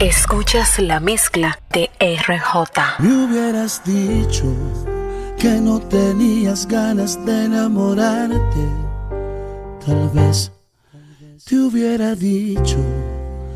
[0.00, 3.00] Escuchas la mezcla de RJ.
[3.00, 4.46] Me hubieras dicho
[5.38, 8.64] que no tenías ganas de enamorarte.
[9.84, 10.52] Tal vez
[11.46, 12.78] te hubiera dicho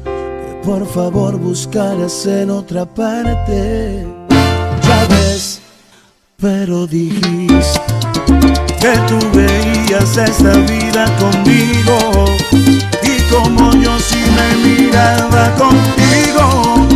[0.04, 4.06] que por favor buscaras en otra parte.
[4.82, 5.62] Ya ves,
[6.36, 7.80] pero dijiste
[8.82, 12.26] que tú veías esta vida conmigo
[13.02, 16.93] y como yo sí me miraba contigo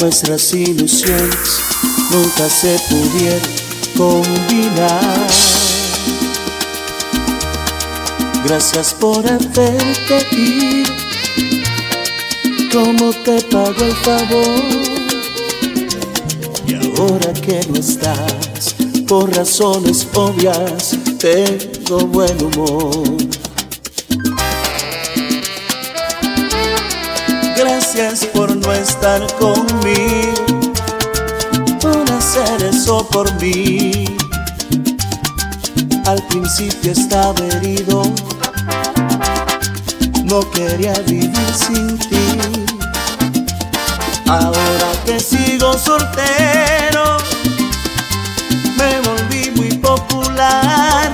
[0.00, 1.60] Nuestras ilusiones
[2.10, 3.40] nunca se pudieron
[3.98, 5.26] combinar.
[8.46, 10.90] Gracias por haberte ido.
[12.72, 14.90] ¿Cómo te pago el favor?
[16.66, 18.74] Y ahora que no estás,
[19.06, 23.18] por razones obvias, tengo buen humor.
[27.54, 28.56] Gracias por
[29.00, 30.74] estar conmigo,
[31.80, 34.04] por hacer eso por mí.
[36.06, 38.02] Al principio estaba herido,
[40.24, 42.38] no quería vivir sin ti.
[44.28, 47.16] Ahora que sigo soltero,
[48.76, 51.10] me volví muy popular.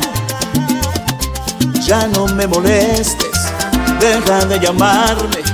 [1.86, 3.38] Ya no me molestes,
[4.00, 5.45] deja de llamarme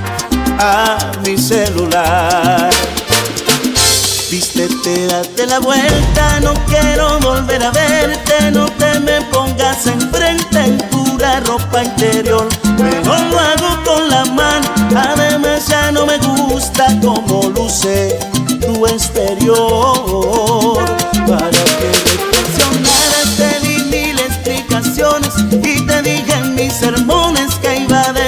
[1.25, 2.69] mi celular.
[4.29, 10.77] Vístete, date la vuelta, no quiero volver a verte, no te me pongas enfrente en
[10.89, 12.47] pura ropa interior.
[12.77, 18.17] Mejor lo hago con la mano, además ya no me gusta como luce
[18.61, 20.72] tu exterior.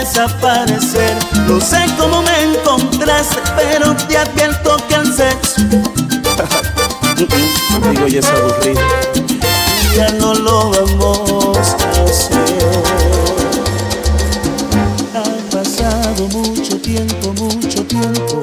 [0.06, 1.18] Desaparecer.
[1.48, 5.62] No sé cómo me encontraste, pero te advierto que el sexo
[7.18, 8.82] Digo, ya es aburrido.
[9.96, 12.84] Ya no lo vamos a hacer.
[15.16, 18.42] Ha pasado mucho tiempo, mucho tiempo,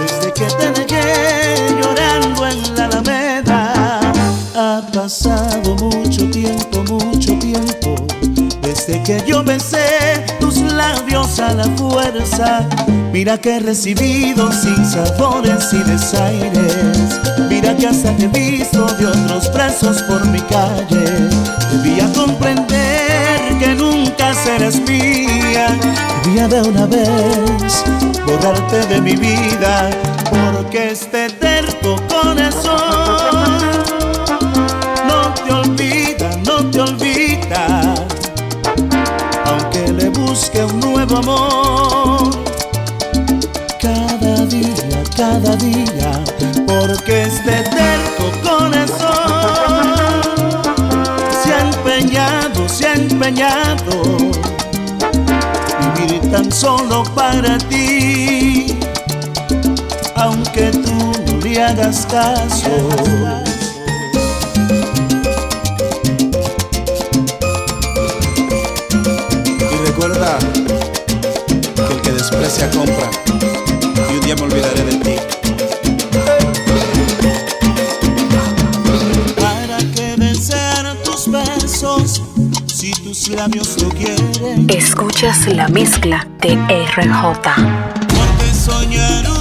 [0.00, 4.00] desde que te dejé llorando en la alameda.
[4.54, 7.94] Ha pasado mucho tiempo, mucho tiempo,
[8.60, 9.42] desde que yo
[10.40, 10.41] tus
[10.82, 12.66] labios a la fuerza.
[13.12, 17.20] Mira que he recibido sin sabores y desaires.
[17.48, 21.04] Mira que hasta te he visto de otros brazos por mi calle.
[21.72, 25.66] Debía comprender que nunca serás mía.
[26.24, 27.84] Debía de una vez
[28.26, 29.90] borrarte de mi vida.
[30.30, 33.31] Porque este terco corazón
[45.22, 46.10] cada día,
[46.66, 50.24] porque este terco corazón
[51.44, 54.02] se ha empeñado, se ha empeñado
[55.94, 58.76] vivir tan solo para ti,
[60.16, 62.74] aunque tú no le hagas caso.
[69.70, 70.36] Y recuerda
[71.76, 73.08] que el que desprecia compra
[74.10, 74.91] y un día me olvidaré de
[84.68, 87.54] Escuchas la mezcla de RJ.
[88.08, 89.31] Porque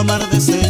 [0.00, 0.69] amar de ser.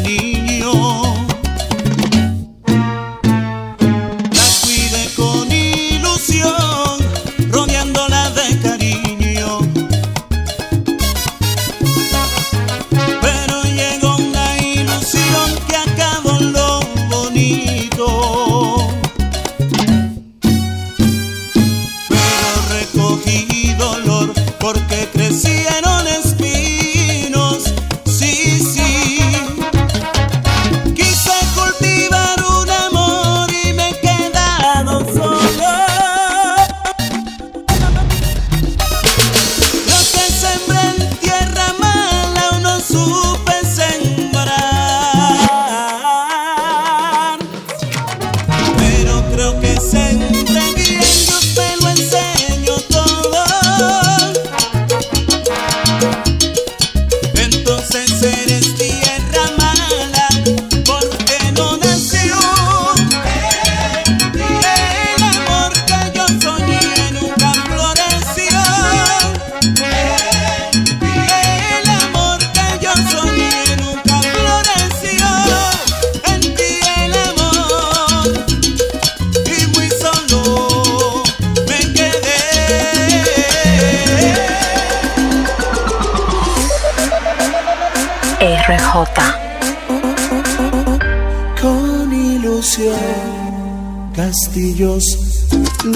[94.14, 95.04] castillos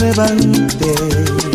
[0.00, 1.53] levanté.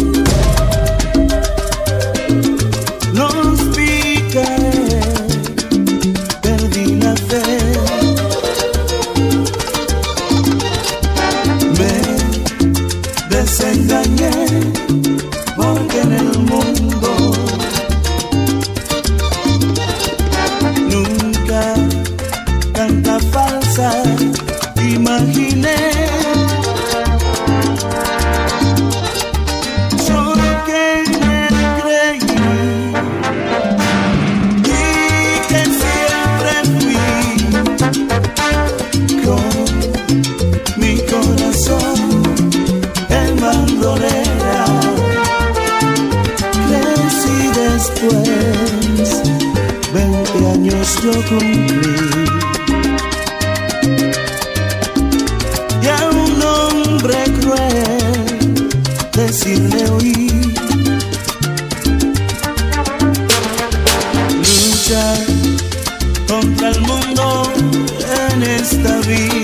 [59.20, 60.54] decirle oír.
[64.38, 65.18] Luchar
[66.28, 67.52] contra el mundo
[68.32, 69.39] en esta vida.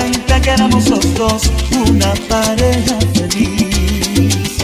[0.00, 1.42] gente que éramos los dos
[1.88, 4.56] una pareja feliz.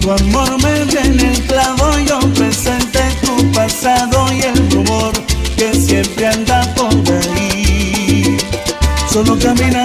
[0.00, 5.12] Tu amor me dio en el clavo, yo presente tu pasado y el rumor
[5.56, 8.36] que siempre anda por ahí.
[9.12, 9.84] Solo camina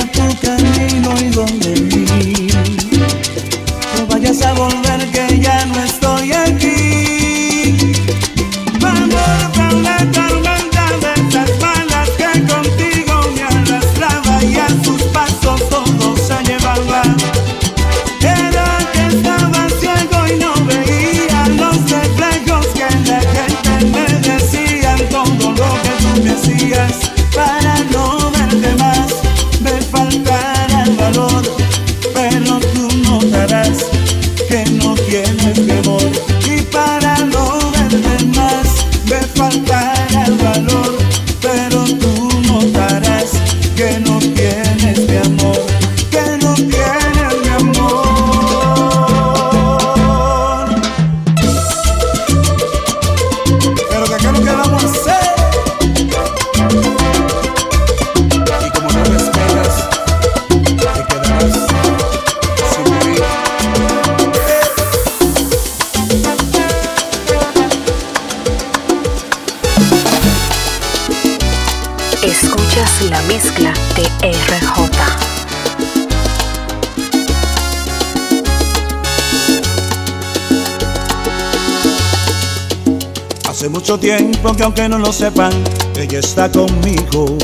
[83.85, 85.51] mucho tiempo que aunque no lo sepan,
[85.95, 87.37] ella está conmigo.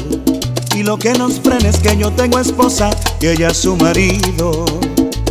[0.76, 4.66] Y lo que nos frena es que yo tengo esposa y ella es su marido.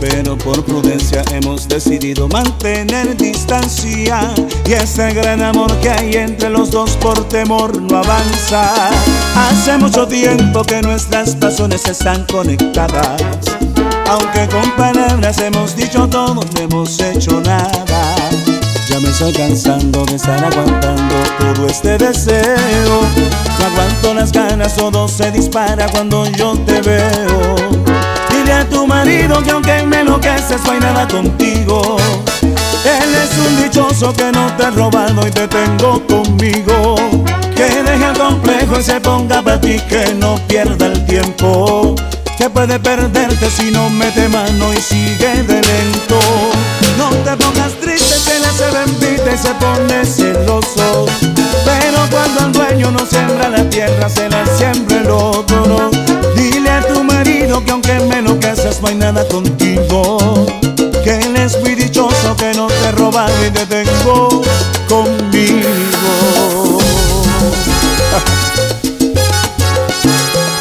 [0.00, 4.21] Pero por prudencia hemos decidido mantener distancia.
[4.64, 8.90] Y ese gran amor que hay entre los dos por temor no avanza.
[9.35, 13.21] Hace mucho tiempo que nuestras pasiones están conectadas.
[14.09, 18.10] Aunque con palabras hemos dicho todo, no hemos hecho nada.
[18.90, 23.00] Ya me estoy cansando de estar aguantando todo este deseo.
[23.61, 27.54] No aguanto las ganas, todo se dispara cuando yo te veo.
[28.30, 31.99] Dile a tu marido que aunque me enloqueces no hay nada contigo.
[32.42, 36.97] Él es un dichoso que no te ha robado y te tengo conmigo.
[37.54, 41.94] Que deje el complejo y se ponga para ti, que no pierda el tiempo.
[42.37, 46.18] Que puede perderte si no mete mano y sigue de lento.
[47.00, 51.07] No te pongas triste, se le hace bendita y se pone celoso.
[51.64, 55.90] Pero cuando el dueño no siembra la tierra, se la siembra el otro.
[56.37, 60.19] Dile a tu marido que aunque me enloqueces no hay nada contigo.
[61.02, 64.42] Que él es muy dichoso, que no te roba y te tengo
[64.87, 66.12] conmigo.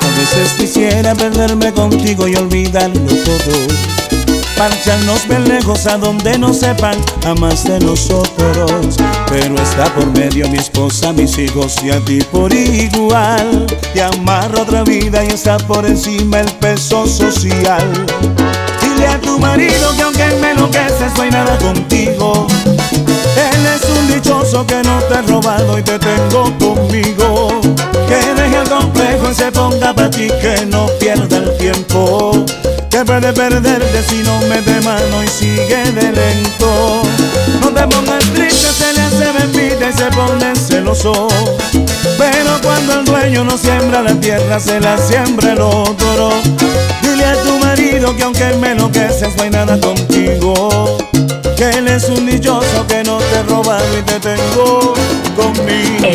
[0.02, 4.19] A veces quisiera perderme contigo y olvidarlo todo.
[4.60, 8.98] Marcharnos bien lejos a donde no sepan a más de nosotros.
[9.30, 13.66] Pero está por medio mi esposa, mis hijos y a ti por igual.
[13.94, 18.06] Te amarro otra vida y está por encima el peso social.
[18.82, 22.46] Dile a tu marido que aunque me enloqueces no hay nada contigo.
[22.66, 27.62] Él es un dichoso que no te ha robado y te tengo conmigo.
[28.10, 30.28] Que deje el complejo y se ponga para ti,
[33.10, 37.02] Que puede perderte si no mete mano y sigue de lento.
[37.60, 41.28] No te pongas triste, se le hace bendita y se pone celoso.
[42.20, 46.30] Pero cuando el dueño no siembra la tierra, se la siembra el otro.
[47.02, 50.96] Dile a tu marido que aunque me enloqueces no hay nada contigo.
[51.58, 54.94] Que él es un dichoso que no te roba y te tengo
[55.36, 56.06] conmigo.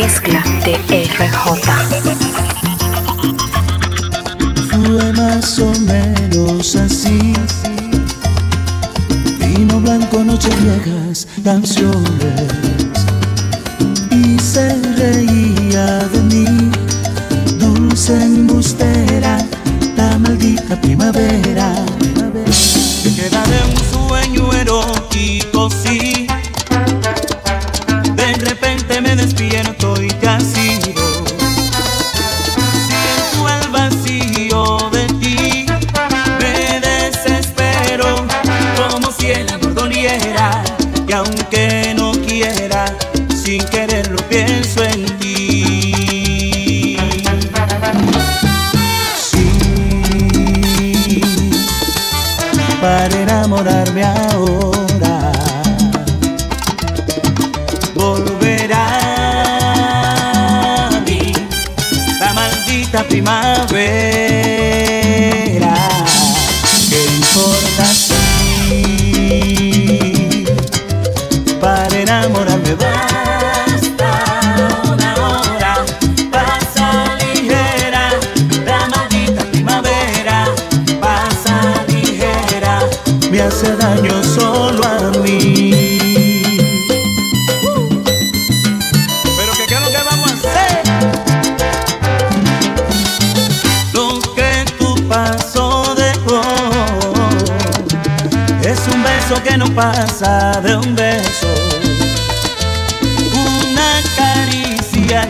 [0.00, 1.60] Mezcla de RJ.
[4.70, 7.34] Fue más o menos así.
[9.38, 12.48] Vino blanco, noches viejas, canciones.
[14.10, 16.70] Y se reía de mí,
[17.58, 18.14] dulce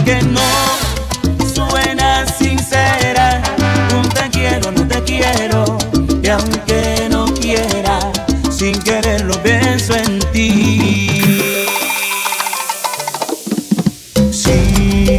[0.05, 0.41] que no
[1.55, 3.43] suena sincera.
[3.95, 5.79] Un te quiero, no te quiero.
[6.23, 7.99] Y aunque no quiera,
[8.51, 11.23] sin quererlo pienso en ti.
[14.31, 15.19] Sí,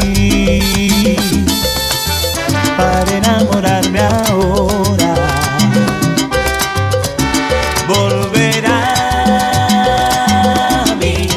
[2.77, 5.13] para enamorarme ahora,
[7.87, 8.79] volverá
[10.83, 11.27] a mí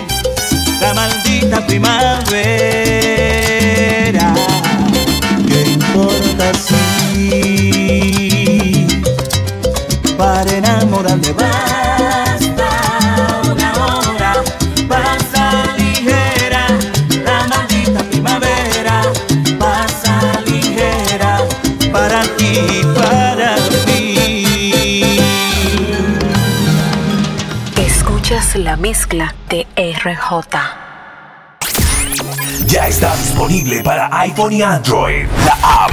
[0.80, 2.13] la maldita primavera.
[30.04, 30.58] RJ.
[32.66, 35.26] Ya está disponible para iPhone y Android.
[35.46, 35.92] La app